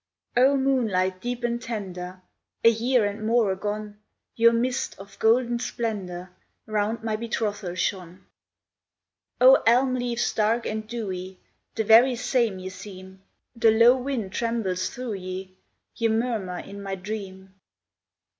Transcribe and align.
O, 0.35 0.57
moonlight 0.57 1.21
deep 1.21 1.43
and 1.43 1.61
tender, 1.61 2.21
A 2.63 2.69
year 2.69 3.05
and 3.05 3.23
more 3.23 3.51
agone, 3.51 3.99
Your 4.35 4.51
mist 4.51 4.97
of 4.97 5.19
golden 5.19 5.59
splendor 5.59 6.31
Round 6.65 7.03
my 7.03 7.15
betrothal 7.15 7.75
shone! 7.75 8.25
O, 9.39 9.61
elm 9.67 9.93
leaves 9.93 10.33
dark 10.33 10.65
and 10.65 10.87
dewy, 10.87 11.37
The 11.75 11.83
very 11.83 12.15
same 12.15 12.57
ye 12.57 12.69
seem, 12.69 13.21
The 13.55 13.69
low 13.69 13.95
wind 13.95 14.31
trembles 14.33 14.89
through 14.89 15.13
ye, 15.17 15.55
Ye 15.95 16.07
murmur 16.07 16.57
in 16.57 16.81
my 16.81 16.95
dream! 16.95 17.53